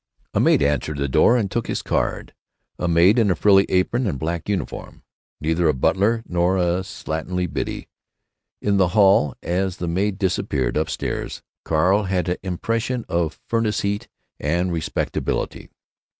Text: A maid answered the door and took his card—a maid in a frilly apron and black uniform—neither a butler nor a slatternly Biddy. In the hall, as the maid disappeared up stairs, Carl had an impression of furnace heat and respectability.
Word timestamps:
A 0.33 0.39
maid 0.39 0.63
answered 0.63 0.97
the 0.97 1.07
door 1.07 1.37
and 1.37 1.51
took 1.51 1.67
his 1.67 1.83
card—a 1.83 2.87
maid 2.87 3.19
in 3.19 3.29
a 3.29 3.35
frilly 3.35 3.67
apron 3.69 4.07
and 4.07 4.17
black 4.17 4.49
uniform—neither 4.49 5.67
a 5.69 5.75
butler 5.75 6.23
nor 6.27 6.57
a 6.57 6.81
slatternly 6.81 7.45
Biddy. 7.45 7.87
In 8.63 8.77
the 8.77 8.97
hall, 8.97 9.35
as 9.43 9.77
the 9.77 9.87
maid 9.87 10.17
disappeared 10.17 10.75
up 10.75 10.89
stairs, 10.89 11.43
Carl 11.63 12.05
had 12.05 12.29
an 12.29 12.37
impression 12.41 13.05
of 13.09 13.39
furnace 13.47 13.81
heat 13.81 14.07
and 14.39 14.71
respectability. 14.73 15.69